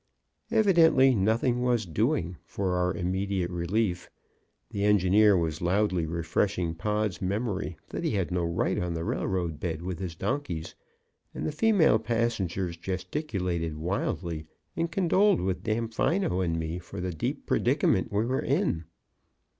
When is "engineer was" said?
4.83-5.61